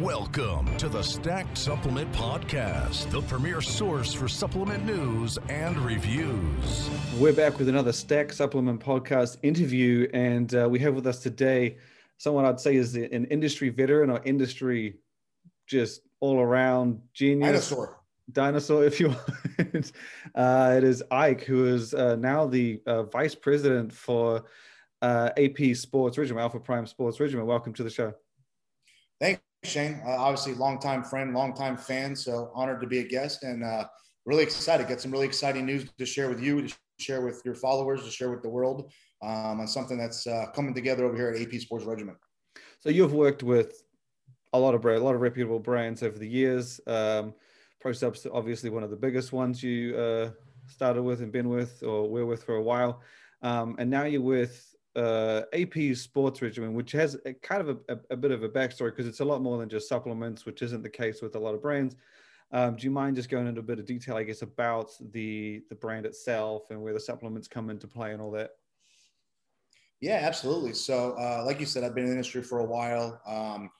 [0.00, 6.88] Welcome to the Stacked Supplement Podcast, the premier source for supplement news and reviews.
[7.18, 11.76] We're back with another Stacked Supplement Podcast interview, and uh, we have with us today
[12.16, 14.96] someone I'd say is an industry veteran or industry
[15.66, 17.68] just all around genius.
[17.68, 18.00] Dinosaur.
[18.32, 19.92] Dinosaur, if you want.
[20.34, 24.44] uh, it is Ike, who is uh, now the uh, vice president for
[25.02, 27.44] uh, AP Sports Regimen, Alpha Prime Sports Regimen.
[27.44, 28.14] Welcome to the show.
[29.20, 30.00] Thanks, Shane.
[30.06, 32.16] Uh, obviously, longtime friend, longtime fan.
[32.16, 33.84] So honored to be a guest and uh,
[34.24, 34.88] really excited.
[34.88, 38.10] Got some really exciting news to share with you, to share with your followers, to
[38.10, 38.90] share with the world
[39.22, 42.16] um, on something that's uh, coming together over here at AP Sports Regimen.
[42.80, 43.82] So you've worked with
[44.52, 46.80] a lot of a lot of reputable brands over the years.
[46.86, 47.34] Um,
[47.84, 50.30] ProSup's obviously one of the biggest ones you uh,
[50.66, 53.02] started with and been with or were with for a while,
[53.42, 57.98] um, and now you're with uh, AP Sports Regimen, which has a, kind of a,
[58.10, 60.82] a, bit of a backstory because it's a lot more than just supplements, which isn't
[60.82, 61.96] the case with a lot of brands.
[62.52, 65.62] Um, do you mind just going into a bit of detail, I guess, about the
[65.68, 68.50] the brand itself and where the supplements come into play and all that?
[70.00, 70.72] Yeah, absolutely.
[70.72, 73.20] So, uh, like you said, I've been in the industry for a while.
[73.26, 73.70] Um,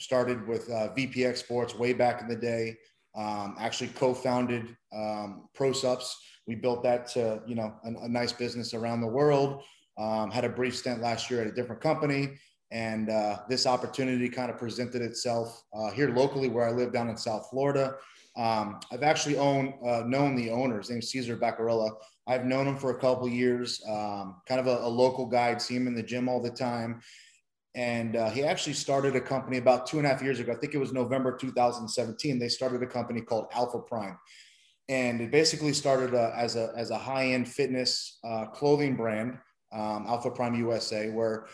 [0.00, 2.76] started with uh, VPX Sports way back in the day.
[3.16, 6.12] Um, actually, co-founded um, ProSupps.
[6.46, 9.62] We built that to you know a, a nice business around the world.
[9.98, 12.38] Um, had a brief stint last year at a different company,
[12.70, 17.08] and uh, this opportunity kind of presented itself uh, here locally where I live down
[17.08, 17.96] in South Florida.
[18.36, 20.78] Um, I've actually owned, uh, known the owner.
[20.78, 21.90] His name's Cesar Baccarella.
[22.28, 23.82] I've known him for a couple years.
[23.88, 25.56] Um, kind of a, a, local guy.
[25.58, 27.00] see him in the gym all the time.
[27.74, 30.52] And uh, he actually started a company about two and a half years ago.
[30.52, 32.38] I think it was November 2017.
[32.38, 34.18] They started a company called Alpha Prime,
[34.88, 39.38] and it basically started uh, as a as a high end fitness uh, clothing brand
[39.72, 41.46] um, Alpha Prime USA, where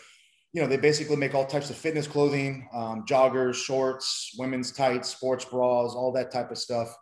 [0.53, 5.09] you know they basically make all types of fitness clothing, um, joggers, shorts, women's tights,
[5.09, 6.95] sports bras, all that type of stuff.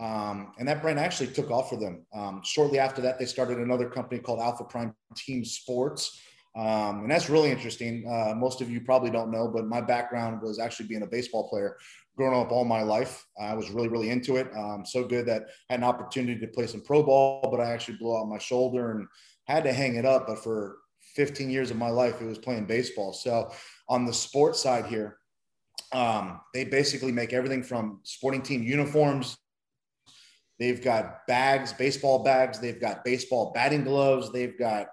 [0.00, 2.06] Um, and that brand actually took off for them.
[2.14, 6.18] Um, shortly after that, they started another company called Alpha Prime Team Sports.
[6.56, 8.04] Um, and that's really interesting.
[8.08, 11.48] Uh, most of you probably don't know, but my background was actually being a baseball
[11.48, 11.76] player
[12.16, 13.24] growing up all my life.
[13.40, 14.48] I was really, really into it.
[14.56, 17.70] Um, so good that I had an opportunity to play some pro ball, but I
[17.70, 19.06] actually blew out my shoulder and
[19.50, 20.78] had to hang it up, but for
[21.14, 23.12] 15 years of my life, it was playing baseball.
[23.12, 23.50] So
[23.88, 25.18] on the sports side here,
[25.92, 29.36] um, they basically make everything from sporting team uniforms.
[30.58, 32.60] They've got bags, baseball bags.
[32.60, 34.30] They've got baseball batting gloves.
[34.30, 34.88] They've got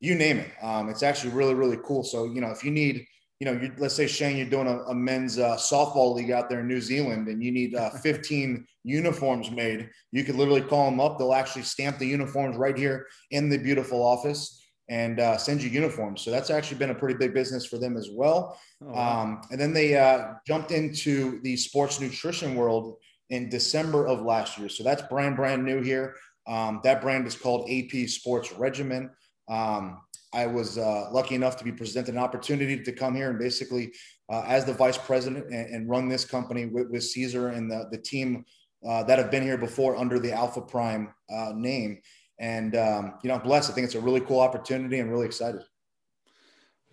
[0.00, 0.50] you name it.
[0.62, 2.04] Um, it's actually really, really cool.
[2.04, 3.04] So, you know, if you need,
[3.40, 6.48] you know, you, let's say Shane, you're doing a, a men's uh, softball league out
[6.48, 9.90] there in New Zealand, and you need uh, 15 uniforms made.
[10.10, 11.18] You could literally call them up.
[11.18, 15.68] They'll actually stamp the uniforms right here in the beautiful office and uh, send you
[15.68, 16.22] uniforms.
[16.22, 18.58] So that's actually been a pretty big business for them as well.
[18.82, 19.22] Oh, wow.
[19.22, 22.96] um, and then they uh, jumped into the sports nutrition world
[23.30, 24.68] in December of last year.
[24.68, 26.14] So that's brand brand new here.
[26.46, 29.10] Um, that brand is called AP Sports Regimen.
[29.50, 30.00] Um,
[30.32, 33.92] I was uh, lucky enough to be presented an opportunity to come here and basically,
[34.30, 37.88] uh, as the vice president, and, and run this company with, with, Cesar and the,
[37.90, 38.44] the team
[38.86, 42.00] uh, that have been here before under the Alpha Prime uh, name.
[42.38, 43.70] And um, you know, I'm blessed.
[43.70, 45.62] I think it's a really cool opportunity, and really excited.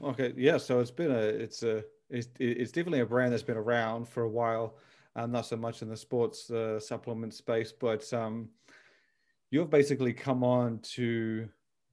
[0.01, 0.57] Okay, yeah.
[0.57, 4.23] So it's been a, it's a, it's, it's definitely a brand that's been around for
[4.23, 4.77] a while.
[5.15, 8.49] Um, not so much in the sports uh, supplement space, but um,
[9.49, 11.47] you've basically come on to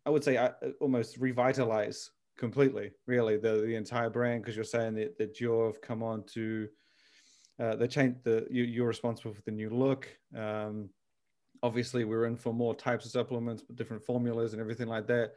[0.05, 4.95] I would say uh, almost revitalize completely, really, the the entire brand because you're saying
[4.95, 6.69] that, that you've come on to
[7.61, 8.17] uh, the change.
[8.25, 10.09] The you, you're responsible for the new look.
[10.37, 10.91] Um,
[11.63, 15.33] obviously, we're in for more types of supplements, but different formulas, and everything like that.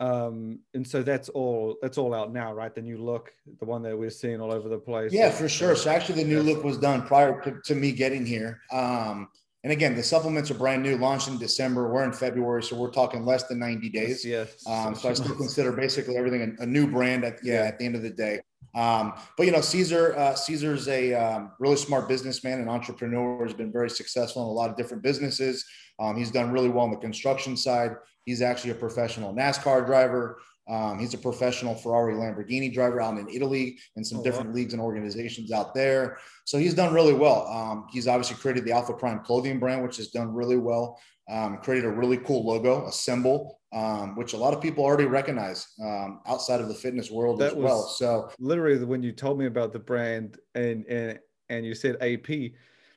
[0.00, 2.74] Um, and so that's all that's all out now, right?
[2.74, 5.12] The new look, the one that we're seeing all over the place.
[5.12, 5.76] Yeah, for sure.
[5.76, 8.60] So actually, the new look was done prior to, to me getting here.
[8.72, 9.28] Um,
[9.64, 11.90] and again, the supplements are brand new, launched in December.
[11.90, 14.22] We're in February, so we're talking less than 90 days.
[14.22, 14.62] Yes.
[14.66, 17.24] Um, so I still consider basically everything a, a new brand.
[17.24, 18.40] At, yeah, at the end of the day.
[18.74, 23.42] Um, but you know, Cesar uh, Cesar's a um, really smart businessman and entrepreneur.
[23.42, 25.64] Has been very successful in a lot of different businesses.
[25.98, 27.92] Um, he's done really well on the construction side.
[28.26, 30.40] He's actually a professional NASCAR driver.
[30.68, 34.54] Um, he's a professional Ferrari Lamborghini driver out in Italy and some oh, different wow.
[34.54, 36.18] leagues and organizations out there.
[36.44, 37.46] So he's done really well.
[37.48, 40.98] Um, he's obviously created the Alpha Prime clothing brand, which has done really well.
[41.30, 45.06] Um, created a really cool logo, a symbol, um, which a lot of people already
[45.06, 47.82] recognize um, outside of the fitness world that as well.
[47.82, 51.18] So literally, when you told me about the brand and and
[51.48, 52.52] and you said AP,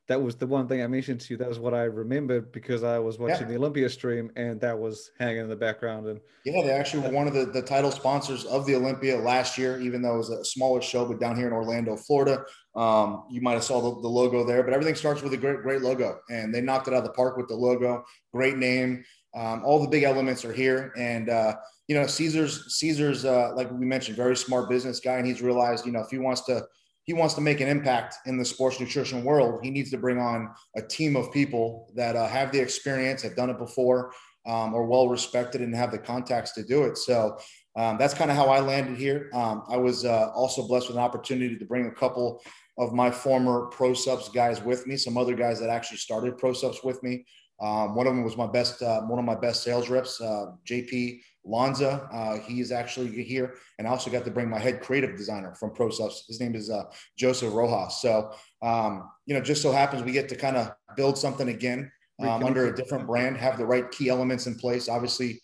[0.07, 1.37] that was the one thing I mentioned to you.
[1.37, 3.47] That was what I remembered because I was watching Yeah.
[3.53, 6.07] the Olympia stream and that was hanging in the background.
[6.07, 9.57] And Yeah, they actually were one of the, the title sponsors of the Olympia last
[9.57, 12.45] year, even though it was a smaller show, but down here in Orlando, Florida.
[12.73, 15.61] Um, you might have saw the, the logo there, but everything starts with a great,
[15.61, 16.19] great logo.
[16.29, 18.05] And they knocked it out of the park with the logo.
[18.33, 19.03] Great name.
[19.35, 20.93] Um, all the big elements are here.
[20.97, 21.55] And uh,
[21.89, 25.85] you know, Cesar's Cesar's uh, like we mentioned, very smart business guy, and he's realized,
[25.85, 26.65] you know, if he wants to
[27.07, 30.19] he wants to make an impact in the sports nutrition world, he needs to bring
[30.19, 34.11] on a team of people that uh, have the experience, have done it before,
[34.45, 36.97] um, well respected, and have the contacts to do it.
[36.97, 37.37] So
[37.77, 39.29] um, that's kind of how I landed here.
[39.33, 42.41] Um, I was uh, also blessed with an opportunity to bring a couple
[42.77, 47.01] of my former ProSupps guys with me, some other guys that actually started ProSupps with
[47.03, 47.25] me.
[47.61, 50.47] Um, one of them was my best, uh, one of my best sales reps, uh,
[50.69, 52.07] JP Lanza.
[52.11, 55.71] Uh, he's actually here, and I also got to bring my head creative designer from
[55.71, 56.27] ProSupps.
[56.27, 56.83] His name is uh,
[57.17, 58.01] Joseph Rojas.
[58.01, 61.91] So, um, you know, just so happens we get to kind of build something again
[62.19, 64.89] um, under a different brand, have the right key elements in place.
[64.89, 65.41] Obviously,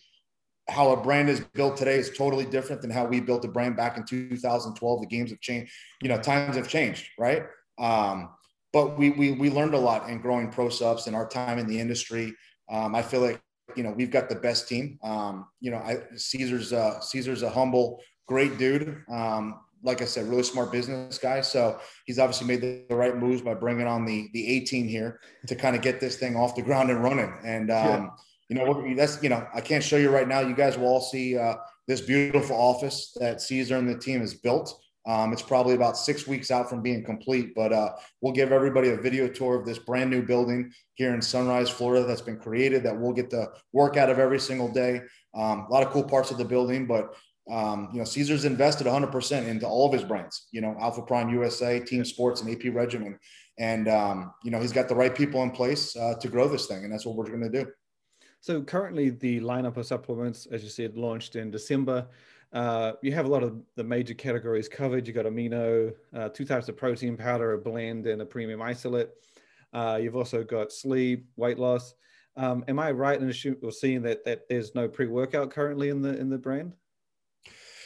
[0.69, 3.75] how a brand is built today is totally different than how we built the brand
[3.75, 5.01] back in 2012.
[5.01, 5.71] The games have changed,
[6.01, 7.43] you know, times have changed, right?
[7.77, 8.29] Um,
[8.71, 11.79] but we, we we learned a lot in growing ProSupps and our time in the
[11.79, 12.33] industry.
[12.71, 13.39] Um, I feel like
[13.75, 14.99] you know we've got the best team.
[15.03, 19.03] Um, you know, I, Cesar's uh, Cesar's a humble, great dude.
[19.11, 21.41] Um, like I said, really smart business guy.
[21.41, 25.19] So he's obviously made the, the right moves by bringing on the the 18 here
[25.47, 27.33] to kind of get this thing off the ground and running.
[27.43, 28.11] And um,
[28.49, 28.65] yeah.
[28.65, 30.39] you know, that's you know, I can't show you right now.
[30.39, 31.55] You guys will all see uh,
[31.87, 34.82] this beautiful office that Cesar and the team has built.
[35.05, 38.89] Um, it's probably about six weeks out from being complete, but uh, we'll give everybody
[38.89, 42.83] a video tour of this brand new building here in Sunrise, Florida, that's been created
[42.83, 45.01] that we'll get to work out of every single day.
[45.35, 47.15] Um, a lot of cool parts of the building, but
[47.51, 50.47] um, you know, Cesar's invested 100% into all of his brands.
[50.51, 53.19] You know, Alpha Prime USA, Team Sports, and AP Regimen,
[53.57, 56.67] and um, you know, he's got the right people in place uh, to grow this
[56.67, 57.69] thing, and that's what we're going to do.
[58.39, 62.07] So currently, the lineup of supplements, as you said, launched in December.
[62.53, 65.07] Uh, you have a lot of the major categories covered.
[65.07, 69.09] You've got amino, uh, two types of protein powder, a blend, and a premium isolate.
[69.73, 71.95] Uh, you've also got sleep, weight loss.
[72.37, 76.01] Um, am I right in assuming or seeing that that there's no pre-workout currently in
[76.01, 76.73] the in the brand?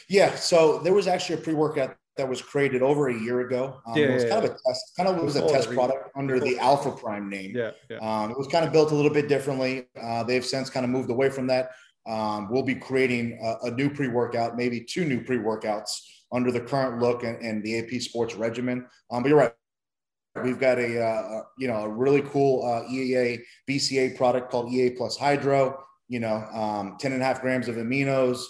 [0.09, 3.79] Yeah, so there was actually a pre-workout that was created over a year ago.
[3.85, 6.09] Um, Yeah, it was yeah, kind of a test, kind of was a test product
[6.15, 7.55] under the Alpha Prime name.
[7.55, 7.97] Yeah, yeah.
[7.97, 9.85] Um, it was kind of built a little bit differently.
[10.01, 11.71] Uh, they've since kind of moved away from that.
[12.07, 15.89] Um, we'll be creating a, a new pre-workout, maybe two new pre-workouts
[16.31, 18.85] under the current look and, and the AP Sports regimen.
[19.11, 19.53] Um, but you're right.
[20.43, 24.95] We've got a uh, you know a really cool uh, EAA BCAA product called EAA
[24.95, 25.83] Plus Hydro.
[26.09, 28.43] You know, um, 10 and a half grams of aminos,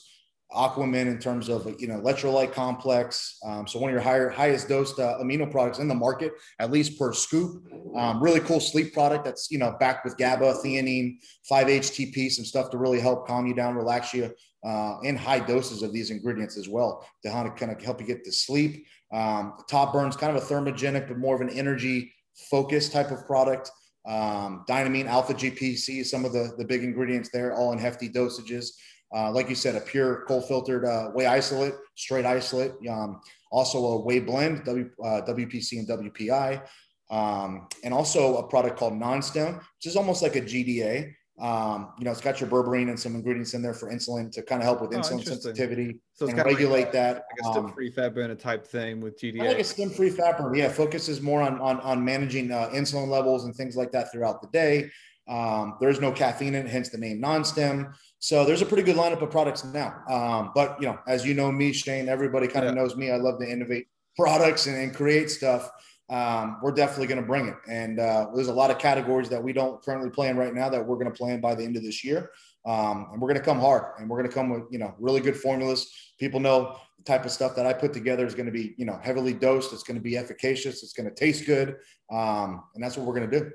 [0.52, 3.38] Aquamin in terms of you know electrolyte complex.
[3.46, 6.72] Um, so one of your higher highest dosed uh, amino products in the market, at
[6.72, 7.68] least per scoop.
[7.96, 11.18] Um, really cool sleep product that's you know backed with GABA, theanine,
[11.52, 14.34] 5-HTP, some stuff to really help calm you down, relax you,
[14.66, 18.00] uh, in high doses of these ingredients as well to kind of kind of help
[18.00, 18.86] you get to sleep.
[19.12, 22.14] Um, top burns, kind of a thermogenic, but more of an energy
[22.50, 23.72] focused type of product.
[24.06, 28.70] Um, Dynamine, Alpha GPC, some of the, the big ingredients there, all in hefty dosages.
[29.16, 32.72] Uh, like you said, a pure cold filtered uh, whey isolate, straight isolate.
[32.90, 33.22] Um,
[33.52, 36.62] also a whey blend, w, uh, WPC and WPI.
[37.10, 41.14] Um, and also a product called Non-Stim, which is almost like a GDA.
[41.40, 44.42] Um, you know, it's got your berberine and some ingredients in there for insulin to
[44.42, 47.26] kind of help with Oh, insulin sensitivity So it's and regulate like, that.
[47.44, 49.48] like a Um, free fat burner type thing with GDA.
[49.48, 50.56] like a stim-free fat burner.
[50.56, 54.42] Yeah, focuses more on on, on managing uh, insulin levels and things like that throughout
[54.42, 54.90] the day.
[55.28, 57.94] Um, there's no caffeine in it, hence the name non-stim.
[58.20, 59.94] So there's a pretty good lineup of products now.
[60.10, 62.82] Um, but you know, as you know me, Shane, everybody kind of Yeah.
[62.82, 63.12] knows me.
[63.12, 65.70] I love to innovate products and, and create stuff.
[66.10, 67.56] Um, we're definitely going to bring it.
[67.70, 70.70] And uh, there's a lot of categories that we don't currently play in right now
[70.70, 72.32] that we're going to play in by the end of this year.
[72.66, 74.96] Um, and we're going to come hard and we're going to come with, you know,
[75.00, 75.92] really good formulas.
[76.20, 78.86] People know the type of stuff that I put together is going to be, you
[78.86, 79.74] know, heavily dosed.
[79.74, 80.82] It's going to be efficacious.
[80.82, 81.76] It's going to taste good.
[82.12, 83.52] Um, and that's what we're going to do.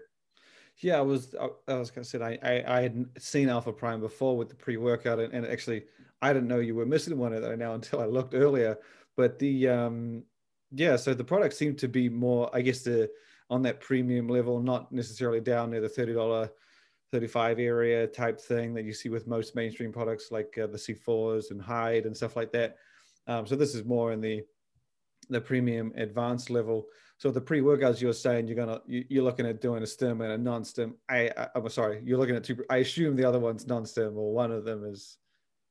[0.79, 1.35] Yeah, I was.
[1.41, 4.77] I, I was gonna say I, I had seen Alpha Prime before with the pre
[4.77, 5.85] workout, and, and actually
[6.21, 8.79] I didn't know you were missing one of that now until I looked earlier.
[9.17, 10.25] But the um
[10.71, 13.11] yeah, so the product seemed to be more, I guess, the
[13.51, 16.51] on that premium level, not necessarily down near the thirty dollar.
[17.13, 21.51] 35 area type thing that you see with most mainstream products like uh, the C4s
[21.51, 22.79] and Hyde and stuff like that.
[23.27, 24.43] Um, so this is more in the
[25.29, 26.87] the premium advanced level.
[27.23, 30.33] So the pre-workouts you're saying you're gonna you, you're looking at doing a stim and
[30.33, 30.97] a non-stim.
[31.09, 32.65] I, I I'm sorry, you're looking at two.
[32.69, 35.19] I assume the other one's non-stim or one of them is.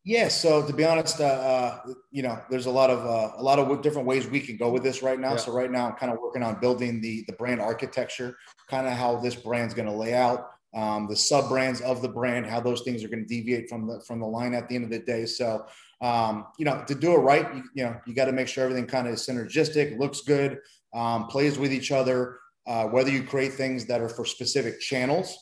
[0.06, 1.80] Yeah, so to be honest, uh, uh,
[2.10, 4.70] you know, there's a lot of uh, a lot of different ways we can go
[4.70, 5.32] with this right now.
[5.32, 5.36] Yeah.
[5.40, 8.38] So right now, I'm kind of working on building the the brand architecture,
[8.70, 12.08] kind of how this brand's going to lay out, um, the sub brands of the
[12.08, 14.76] brand, how those things are going to deviate from the from the line at the
[14.76, 15.26] end of the day.
[15.26, 15.66] So
[16.02, 18.64] um, you know, to do it right, you, you know, you got to make sure
[18.64, 20.60] everything kind of is synergistic, looks good,
[20.94, 22.38] um, plays with each other.
[22.68, 25.36] Uh, whether you create things that are for specific channels,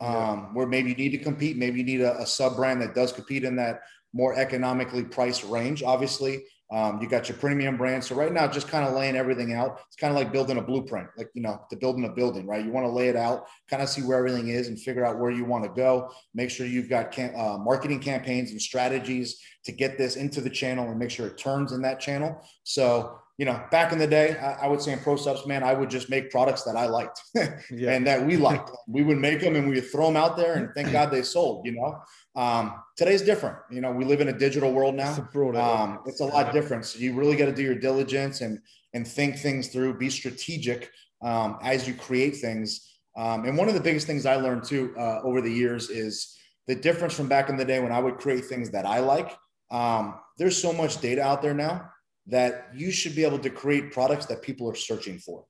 [0.00, 0.40] um, yeah.
[0.52, 3.12] where maybe you need to compete, maybe you need a, a sub brand that does
[3.12, 5.82] compete in that more economically priced range.
[5.82, 8.02] Obviously, um, you got your premium brand.
[8.02, 9.80] So right now, just kind of laying everything out.
[9.86, 12.64] It's kind of like building a blueprint, like you know, to building a building, right?
[12.64, 15.20] You want to lay it out, kind of see where everything is, and figure out
[15.20, 16.10] where you want to go.
[16.34, 20.50] Make sure you've got cam- uh, marketing campaigns and strategies to get this into the
[20.50, 22.42] channel and make sure it turns in that channel.
[22.64, 25.74] So you know, back in the day, I, I would say in ProSupps, man, I
[25.74, 27.90] would just make products that I liked yeah.
[27.90, 28.70] and that we liked.
[28.88, 31.22] we would make them and we would throw them out there, and thank God they
[31.22, 31.66] sold.
[31.66, 32.00] You know,
[32.40, 33.58] um, today's different.
[33.70, 35.10] You know, we live in a digital world now.
[35.10, 36.86] It's a, um, it's a lot different.
[36.86, 38.58] So you really got to do your diligence and
[38.94, 39.98] and think things through.
[39.98, 40.90] Be strategic
[41.22, 42.90] um, as you create things.
[43.18, 46.36] Um, and one of the biggest things I learned too uh, over the years is
[46.66, 49.36] the difference from back in the day when I would create things that I like.
[49.70, 51.90] Um, there's so much data out there now
[52.26, 55.44] that you should be able to create products that people are searching for.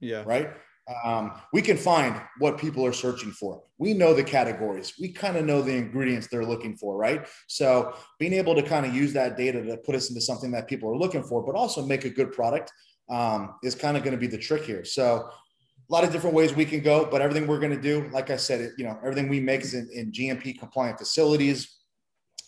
[0.00, 0.22] Yeah.
[0.26, 0.50] Right.
[1.04, 3.62] Um, we can find what people are searching for.
[3.78, 4.94] We know the categories.
[5.00, 7.26] We kind of know the ingredients they're looking for, right?
[7.48, 10.68] So being able to kind of use that data to put us into something that
[10.68, 12.72] people are looking for, but also make a good product
[13.10, 14.84] um, is kind of going to be the trick here.
[14.84, 15.28] So
[15.88, 18.30] a lot of different ways we can go, but everything we're going to do, like
[18.30, 21.78] I said, it, you know, everything we make is in, in GMP compliant facilities,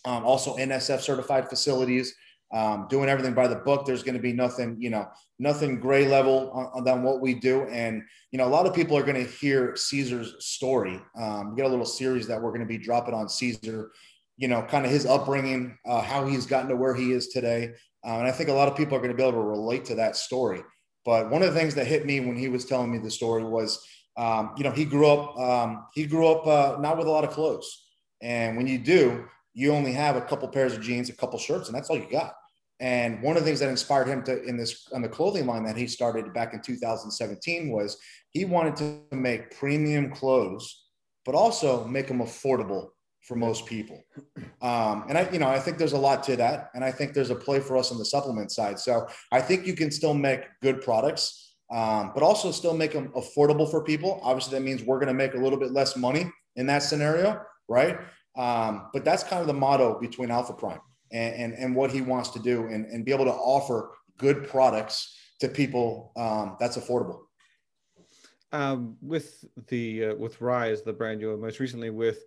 [0.05, 2.15] um, also NSF certified facilities
[2.51, 3.85] um, doing everything by the book.
[3.85, 7.63] There's going to be nothing, you know, nothing gray level on, on what we do.
[7.63, 8.01] And,
[8.31, 10.99] you know, a lot of people are going to hear Cesar's story.
[11.17, 13.91] Um, we got a little series that we're going to be dropping on Cesar,
[14.37, 17.71] you know, kind of his upbringing, uh, how he's gotten to where he is today.
[18.03, 19.85] Um, and I think a lot of people are going to be able to relate
[19.85, 20.61] to that story.
[21.05, 23.43] But one of the things that hit me when he was telling me the story
[23.43, 23.85] was,
[24.17, 27.23] um, you know, he grew up, um, he grew up uh, not with a lot
[27.23, 27.85] of clothes.
[28.21, 31.67] And when you do, you only have a couple pairs of jeans, a couple shirts,
[31.67, 32.33] and that's all you got.
[32.79, 35.63] And one of the things that inspired him to in this on the clothing line
[35.65, 37.97] that he started back in 2017 was
[38.31, 40.85] he wanted to make premium clothes,
[41.25, 42.89] but also make them affordable
[43.23, 44.01] for most people.
[44.61, 47.13] Um, and I, you know, I think there's a lot to that, and I think
[47.13, 48.79] there's a play for us on the supplement side.
[48.79, 53.09] So I think you can still make good products, um, but also still make them
[53.09, 54.19] affordable for people.
[54.23, 57.41] Obviously, that means we're going to make a little bit less money in that scenario,
[57.67, 57.99] right?
[58.37, 60.79] Um, but that's kind of the motto between Alpha Prime
[61.11, 64.47] and, and, and what he wants to do and, and be able to offer good
[64.47, 67.21] products to people um, that's affordable.
[68.51, 72.25] Um, with the uh, with Ryse, the brand you most recently with,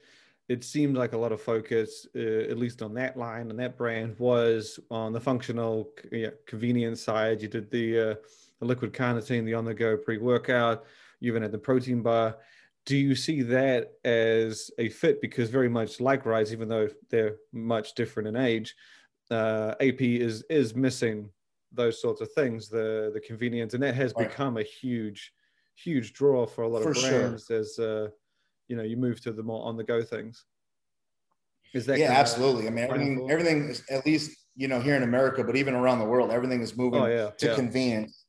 [0.48, 3.76] it seemed like a lot of focus, uh, at least on that line and that
[3.76, 7.42] brand, was on the functional yeah, convenience side.
[7.42, 8.14] You did the, uh,
[8.60, 10.84] the liquid carnitine, the on-the-go pre-workout.
[11.20, 12.36] You even had the protein bar
[12.84, 15.20] do you see that as a fit?
[15.20, 18.74] Because very much like Ryse, even though they're much different in age,
[19.30, 21.30] uh, AP is is missing
[21.72, 24.28] those sorts of things, the the convenience, and that has right.
[24.28, 25.32] become a huge,
[25.74, 27.58] huge draw for a lot for of brands sure.
[27.58, 28.08] as uh,
[28.68, 30.44] you know you move to the more on the go things.
[31.74, 32.66] Is that yeah, absolutely.
[32.66, 36.00] I mean, everything, everything is at least you know here in America, but even around
[36.00, 37.54] the world, everything is moving oh, yeah, to yeah.
[37.54, 38.24] convenience.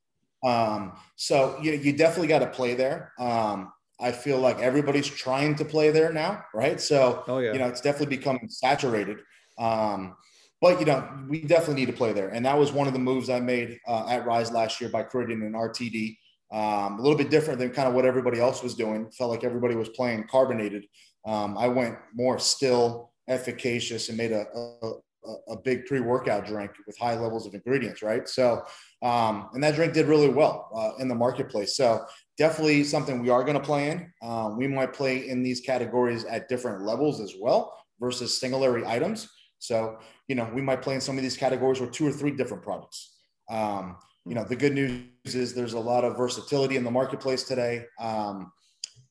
[0.45, 3.11] Um, so you you definitely got to play there.
[3.19, 3.71] Um,
[4.03, 6.79] I feel like everybody's trying to play there now, right?
[6.79, 7.53] So, oh, yeah.
[7.53, 9.19] you know, it's definitely becoming saturated.
[9.57, 10.15] Um,
[10.61, 12.99] but you know, we definitely need to play there, and that was one of the
[12.99, 16.17] moves I made uh, at Ryse last year by creating an RTD.
[16.51, 19.09] Um, a little bit different than kind of what everybody else was doing.
[19.11, 20.85] Felt like everybody was playing carbonated.
[21.25, 26.97] Um, I went more still, efficacious, and made a, a, a big pre-workout drink with
[26.97, 28.27] high levels of ingredients, right?
[28.27, 28.63] So,
[29.01, 31.75] um, and that drink did really well uh, in the marketplace.
[31.75, 32.05] So
[32.37, 34.11] definitely something we are going to play in.
[34.21, 39.29] Um, we might play in these categories at different levels as well versus singulary items.
[39.59, 39.97] So,
[40.27, 42.63] you know, we might play in some of these categories with two or three different
[42.63, 43.17] products.
[43.49, 47.43] Um, you know, the good news is there's a lot of versatility in the marketplace
[47.43, 47.85] today.
[47.99, 48.51] Um,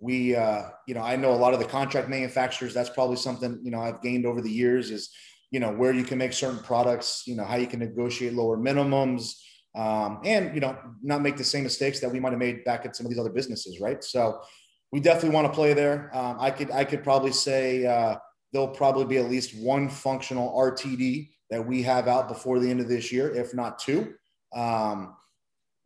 [0.00, 2.74] we, uh, you know, I know a lot of the contract manufacturers.
[2.74, 5.10] That's probably something you know I've gained over the years is,
[5.50, 7.22] you know, where you can make certain products.
[7.26, 9.34] You know, how you can negotiate lower minimums
[9.74, 12.84] um, and you know not make the same mistakes that we might have made back
[12.84, 14.02] at some of these other businesses, right?
[14.04, 14.40] So
[14.92, 16.10] we definitely want to play there.
[16.12, 18.16] Um, I could I could probably say uh,
[18.52, 22.80] there'll probably be at least one functional RTD that we have out before the end
[22.80, 24.14] of this year, if not two.
[24.54, 25.16] Um,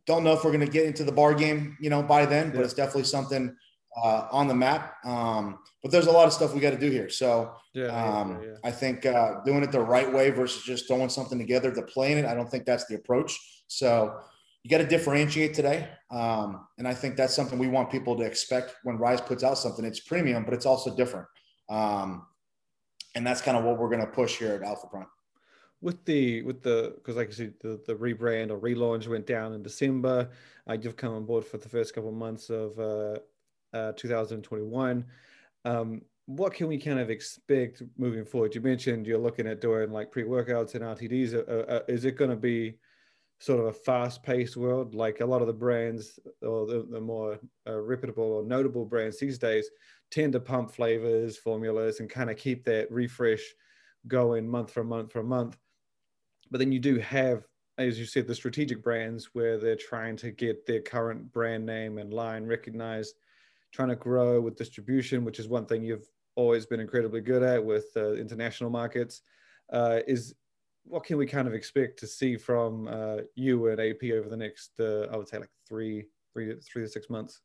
[0.06, 2.52] don't know if we're going to get into the bar game, you know, by then,
[2.52, 3.56] but it's definitely something
[3.96, 4.94] uh, on the map.
[5.04, 7.08] Um, but there's a lot of stuff we got to do here.
[7.08, 8.54] So Yeah, um, yeah, yeah.
[8.64, 12.12] I think uh, doing it the right way versus just throwing something together to play
[12.12, 13.36] in it, I don't think that's the approach.
[13.68, 14.18] So
[14.62, 15.88] you got to differentiate today.
[16.10, 19.58] Um, and I think that's something we want people to expect when Ryse puts out
[19.58, 19.84] something.
[19.84, 21.26] It's premium, but it's also different.
[21.68, 22.26] Um,
[23.14, 25.06] and that's kind of what we're going to push here at Alpha Prime.
[25.80, 29.52] with the with the because like I said the, the rebrand or relaunch went down
[29.52, 30.30] in December.
[30.68, 33.18] Uh, you've come on board for the first couple of months of uh,
[33.72, 35.04] uh, 2021.
[35.64, 38.54] Um, what can we kind of expect moving forward?
[38.54, 41.34] You mentioned you're looking at doing like pre-workouts and RTDs.
[41.34, 42.78] Uh, uh, is it going to be
[43.38, 47.38] sort of a fast-paced world like a lot of the brands or the, the more
[47.68, 49.68] uh, reputable or notable brands these days
[50.10, 53.42] tend to pump flavors, formulas, and kind of keep that refresh
[54.08, 55.56] going month from month from month.
[56.50, 57.44] But then you do have,
[57.76, 61.98] as you said, the strategic brands where they're trying to get their current brand name
[61.98, 63.16] and line recognized,
[63.72, 67.62] trying to grow with distribution, which is one thing you've always been incredibly good at
[67.62, 69.22] with uh, international markets.
[69.72, 70.34] Uh, is
[70.88, 74.36] what can we kind of expect to see from uh, you and AP over the
[74.36, 77.40] next, uh, I would say, like three, three, three to six months?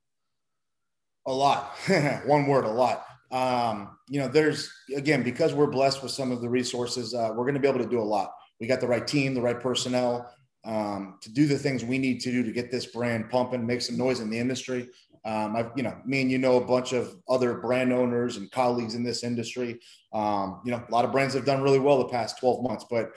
[1.27, 1.75] A lot.
[2.25, 3.05] One word, a lot.
[3.31, 7.43] Um, you know, there's again because we're blessed with some of the resources, uh, we're
[7.43, 8.31] going to be able to do a lot.
[8.59, 10.31] We got the right team, the right personnel
[10.63, 13.81] um, to do the things we need to do to get this brand pumping, make
[13.81, 14.89] some noise in the industry.
[15.23, 18.51] Um, I've, you know, me and you know a bunch of other brand owners and
[18.51, 19.79] colleagues in this industry.
[20.13, 22.85] Um, you know, a lot of brands have done really well the past 12 months,
[22.89, 23.11] but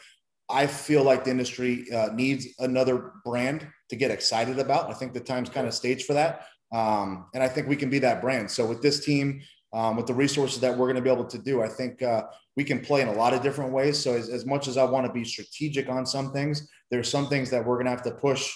[0.51, 4.91] I feel like the industry uh, needs another brand to get excited about.
[4.91, 6.47] I think the time's kind of staged for that.
[6.73, 8.51] Um, and I think we can be that brand.
[8.51, 9.41] So with this team,
[9.73, 12.25] um, with the resources that we're going to be able to do, I think uh,
[12.57, 13.99] we can play in a lot of different ways.
[13.99, 17.29] So as, as much as I want to be strategic on some things, there's some
[17.29, 18.55] things that we're going to have to push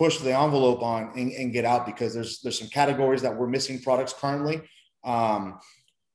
[0.00, 3.46] push the envelope on and, and, get out because there's there's some categories that we're
[3.46, 4.62] missing products currently.
[5.04, 5.58] Um,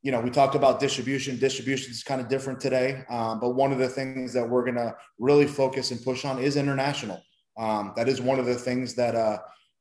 [0.01, 1.37] you know, we talked about distribution.
[1.37, 4.81] Distribution is kind of different today, um, but one of the things that we're going
[4.87, 7.21] to really focus and push on is international.
[7.57, 9.37] Um, that is one of the things that uh,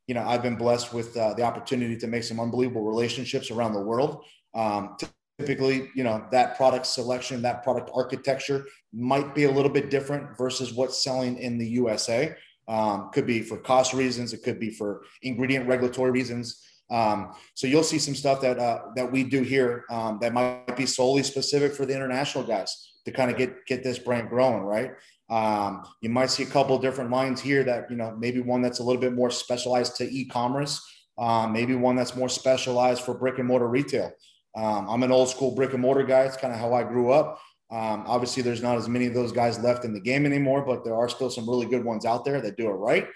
[0.07, 3.73] you know I've been blessed with uh, the opportunity to make some unbelievable relationships around
[3.73, 4.23] the world.
[4.55, 4.99] Um,
[5.39, 10.37] typically, you know, that product selection, that product architecture might be a little bit different
[10.37, 12.37] versus what's selling in the USA.
[12.67, 16.63] Um, could be for cost reasons, it could be for ingredient regulatory reasons.
[16.91, 20.77] Um, so you'll see some stuff that uh, that we do here um, that might
[20.77, 24.63] be solely specific for the international guys to kind of get get this brand growing,
[24.63, 24.93] right?
[25.31, 28.81] Um, you might see a couple different lines here that you know maybe one that's
[28.81, 30.81] a little bit more specialized to e-commerce,
[31.19, 34.13] um, maybe one that's more specialized for brick and mortar retail.
[34.55, 36.23] Um, I'm an old school brick and mortar guy.
[36.23, 37.41] It's kind of how I grew up.
[37.71, 40.85] Um, obviously, there's not as many of those guys left in the game anymore, but
[40.85, 43.09] there are still some really good ones out there that do it right.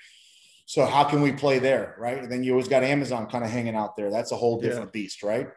[0.66, 2.18] So how can we play there, right?
[2.18, 4.10] And then you always got Amazon kind of hanging out there.
[4.10, 5.00] That's a whole different yeah.
[5.00, 5.48] beast, right?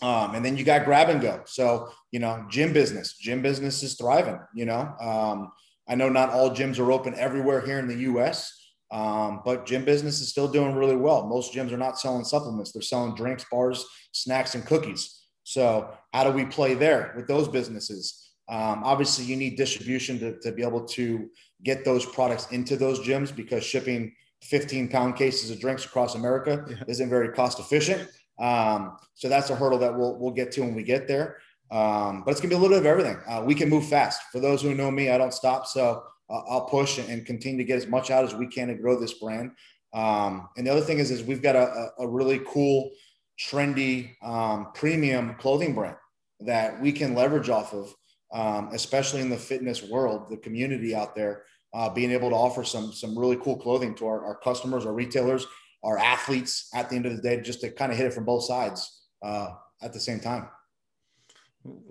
[0.00, 1.42] Um, and then you got grab and go.
[1.46, 4.38] So you know, gym business, gym business is thriving.
[4.54, 5.50] You know, um,
[5.88, 8.52] I know not all gyms are open everywhere here in the U.S.,
[8.90, 11.26] um, but gym business is still doing really well.
[11.26, 15.17] Most gyms are not selling supplements; they're selling drinks, bars, snacks, and cookies.
[15.48, 18.32] So how do we play there with those businesses?
[18.50, 21.30] Um, obviously, you need distribution to, to be able to
[21.64, 26.66] get those products into those gyms because shipping 15 pound cases of drinks across America
[26.68, 26.76] yeah.
[26.86, 28.10] isn't very cost efficient.
[28.38, 31.38] Um, so that's a hurdle that we'll, we'll get to when we get there.
[31.70, 33.16] Um, but it's gonna be a little bit of everything.
[33.26, 34.20] Uh, we can move fast.
[34.30, 35.66] For those who know me, I don't stop.
[35.66, 38.74] So uh, I'll push and continue to get as much out as we can to
[38.74, 39.52] grow this brand.
[39.94, 42.90] Um, and the other thing is, is we've got a, a really cool,
[43.38, 45.96] trendy, um, premium clothing brand
[46.40, 47.94] that we can leverage off of,
[48.32, 52.64] um, especially in the fitness world, the community out there uh, being able to offer
[52.64, 55.46] some some really cool clothing to our, our customers, our retailers,
[55.84, 58.24] our athletes at the end of the day, just to kind of hit it from
[58.24, 59.50] both sides uh,
[59.82, 60.48] at the same time.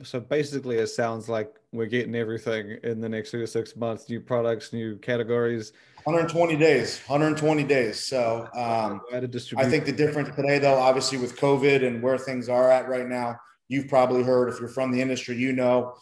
[0.03, 4.09] So basically, it sounds like we're getting everything in the next three to six months:
[4.09, 5.73] new products, new categories.
[6.03, 7.01] 120 days.
[7.07, 7.99] 120 days.
[7.99, 12.71] So um, I think the difference today, though, obviously with COVID and where things are
[12.71, 13.35] at right now,
[13.67, 15.95] you've probably heard if you're from the industry, you know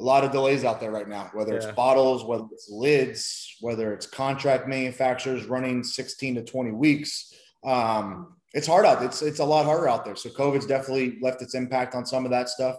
[0.00, 1.58] a lot of delays out there right now, whether yeah.
[1.58, 7.34] it's bottles, whether it's lids, whether it's contract manufacturers running 16 to 20 weeks.
[7.64, 9.02] Um, it's hard out.
[9.02, 10.16] It's it's a lot harder out there.
[10.16, 12.76] So COVID's definitely left its impact on some of that stuff.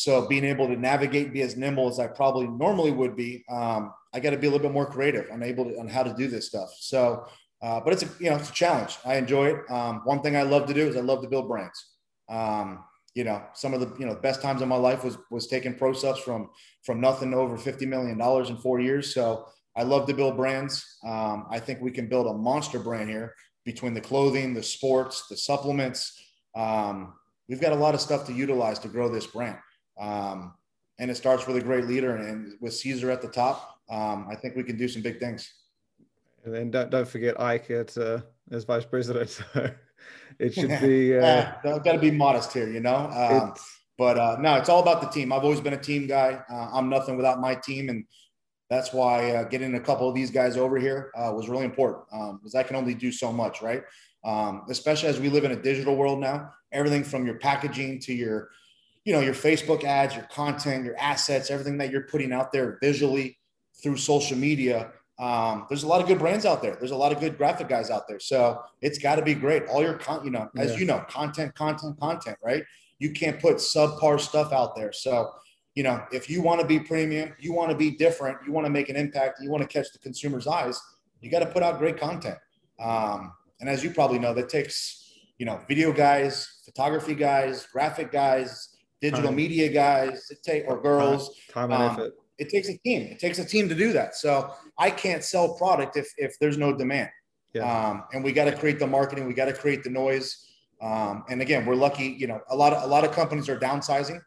[0.00, 3.92] So being able to navigate be as nimble as I probably normally would be, um,
[4.14, 5.26] I got to be a little bit more creative.
[5.30, 6.70] I'm able to on how to do this stuff.
[6.78, 7.26] So,
[7.62, 8.96] uh, but it's a you know it's a challenge.
[9.04, 9.70] I enjoy it.
[9.70, 11.78] Um, one thing I love to do is I love to build brands.
[12.30, 12.82] Um,
[13.14, 15.74] you know, some of the you know best times of my life was was taking
[15.74, 16.48] ProSupps from
[16.82, 19.12] from nothing to over fifty million dollars in four years.
[19.12, 20.82] So I love to build brands.
[21.06, 23.34] Um, I think we can build a monster brand here
[23.66, 26.18] between the clothing, the sports, the supplements,
[26.56, 27.14] um,
[27.48, 29.58] we've got a lot of stuff to utilize to grow this brand.
[30.00, 30.54] Um,
[30.98, 33.78] and it starts with a great leader and with Cesar at the top.
[33.88, 35.52] Um, I think we can do some big things.
[36.44, 39.40] And then don't, don't forget Ike at, uh, as vice president.
[39.52, 39.70] So
[40.38, 41.14] it should be.
[41.14, 43.10] Uh, yeah, I've got to be modest here, you know.
[43.10, 43.54] Um,
[43.98, 45.30] but uh, no, it's all about the team.
[45.30, 46.40] I've always been a team guy.
[46.50, 48.06] Uh, I'm nothing without my team, and
[48.70, 52.04] that's why uh, getting a couple of these guys over here uh, was really important
[52.08, 53.82] because um, I can only do so much, right?
[54.24, 56.50] Um, especially as we live in a digital world now.
[56.72, 58.48] Everything from your packaging to your,
[59.04, 62.78] you know, your Facebook ads, your content, your assets, everything that you're putting out there
[62.80, 63.38] visually
[63.82, 64.92] through social media.
[65.18, 66.76] Um, there's a lot of good brands out there.
[66.76, 68.20] There's a lot of good graphic guys out there.
[68.20, 69.66] So it's got to be great.
[69.66, 70.78] All your con, you know, as yeah.
[70.78, 72.64] you know, content, content, content, right?
[72.98, 74.92] You can't put subpar stuff out there.
[74.92, 75.30] So
[75.74, 78.66] you know, if you want to be premium, you want to be different, you want
[78.66, 80.80] to make an impact, you want to catch the consumer's eyes,
[81.20, 82.36] you got to put out great content.
[82.80, 88.10] Um, and as you probably know, that takes, you know, video guys, photography guys, graphic
[88.10, 88.69] guys,
[89.00, 89.36] digital time.
[89.36, 91.36] media guys, take or girls.
[91.50, 92.12] Time, time um, effort.
[92.38, 93.02] It takes a team.
[93.02, 94.14] It takes a team to do that.
[94.14, 97.10] So I can't sell product if if there's no demand.
[97.52, 97.64] Yeah.
[97.70, 99.26] Um, and we got to create the marketing.
[99.26, 100.46] We got to create the noise.
[100.80, 102.04] Um, and again, we're lucky.
[102.04, 104.20] You know, a lot of a lot of companies are downsizing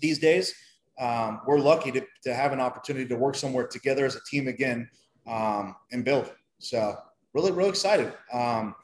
[0.00, 0.54] these days.
[0.98, 4.46] Um, we're lucky to, to have an opportunity to work somewhere together as a team
[4.46, 4.88] again
[5.26, 6.32] um, and build.
[6.58, 6.96] So
[7.32, 8.12] really, really excited.
[8.32, 8.76] Um,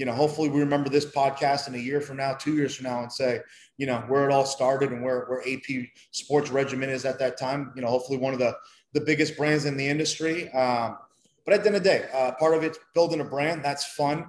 [0.00, 2.84] you know, hopefully we remember this podcast in a year from now, two years from
[2.84, 3.40] now, and say,
[3.76, 7.38] you know, where it all started and where, where AP Sports Regimen is at that
[7.38, 7.70] time.
[7.76, 8.56] You know, hopefully one of the
[8.94, 10.50] the biggest brands in the industry.
[10.52, 10.96] Um,
[11.44, 13.62] but at the end of the day, uh, part of it's building a brand.
[13.62, 14.20] That's fun.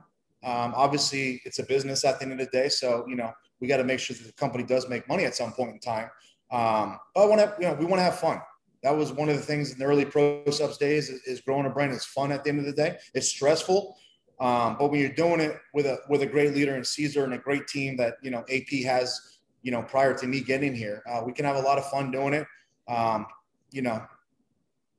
[0.43, 2.67] Um, obviously, it's a business at the end of the day.
[2.67, 3.31] So, you know,
[3.62, 5.79] we got to make sure that the company does make money at some point in
[5.79, 6.10] time.
[6.51, 8.41] Um, but I want to, you know, we want to have fun.
[8.84, 11.69] That was one of the things in the early ProSupps days is, is, growing a
[11.69, 12.97] brand is fun at the end of the day.
[13.13, 13.95] It's stressful.
[14.41, 17.36] Um, but when you're doing it with a, with a great leader in Cesar and
[17.36, 21.04] a great team that, you know, AP has, you know, prior to me getting here,
[21.08, 22.47] uh, we can have a lot of fun doing it.
[22.88, 23.27] Um,
[23.69, 24.04] you know,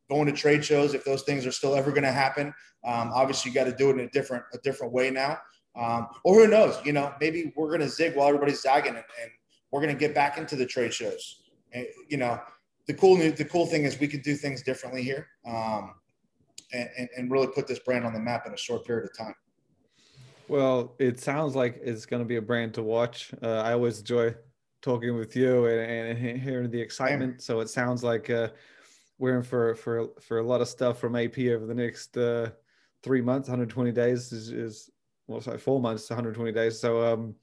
[0.08, 3.50] going to trade shows, if those things are still ever going to happen, um, obviously
[3.50, 5.38] you got to do it in a different, a different way now.
[5.74, 9.04] Um, or who knows, you know, maybe we're going to zig while everybody's zagging and,
[9.20, 9.30] and
[9.72, 11.42] we're going to get back into the trade shows.
[11.72, 12.38] And, you know,
[12.86, 15.94] the cool the cool thing is we can do things differently here um,
[16.72, 19.16] and, and, and really put this brand on the map in a short period of
[19.16, 19.34] time.
[20.48, 23.32] Well, it sounds like it's going to be a brand to watch.
[23.42, 24.34] Uh, I always enjoy
[24.82, 27.40] talking with you and, and hearing the excitement.
[27.42, 28.48] So it sounds like uh,
[29.18, 32.50] we're in for for for a lot of stuff from AP over the next uh,
[33.02, 33.48] three months.
[33.48, 34.90] 120 days is, is
[35.26, 36.78] well, sorry, four months, 120 days.
[36.78, 37.34] So, um,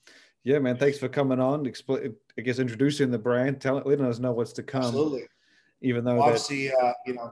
[0.43, 1.65] yeah, man, thanks for coming on.
[1.65, 4.83] Expl- I guess introducing the brand, telling, letting us know what's to come.
[4.83, 5.23] Absolutely.
[5.81, 7.31] Even though well, obviously, uh, you know,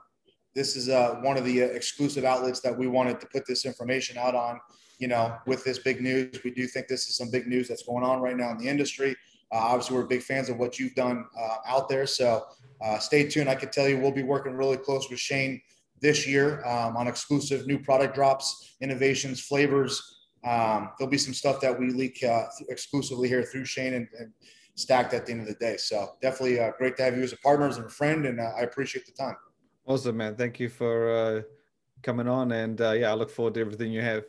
[0.57, 3.63] this is uh, one of the uh, exclusive outlets that we wanted to put this
[3.63, 4.59] information out on.
[4.97, 7.83] You know, with this big news, we do think this is some big news that's
[7.83, 9.15] going on right now in the industry.
[9.53, 12.07] Uh, obviously, we're big fans of what you've done uh, out there.
[12.07, 12.43] So,
[12.83, 13.49] uh, stay tuned.
[13.49, 15.61] I can tell you, we'll be working really close with Shane
[16.01, 20.15] this year um, on exclusive new product drops, innovations, flavors
[20.47, 24.31] um, there'll be some stuff that we leak uh, exclusively here through Shane and, and,
[24.75, 25.75] stacked at the end of the day.
[25.75, 29.07] So definitely great to have you as a partner and a friend, and I appreciate
[29.07, 29.35] the time.
[29.87, 30.35] Awesome, man.
[30.35, 31.41] Thank you for uh,
[32.03, 34.25] coming on, and uh, yeah, I look forward to everything you have.